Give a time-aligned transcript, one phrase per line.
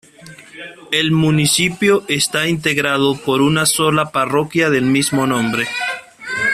[0.91, 5.67] El municipio está integrado por una sola parroquia del mismo nombre.